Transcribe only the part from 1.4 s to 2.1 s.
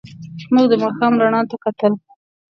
ته کتل.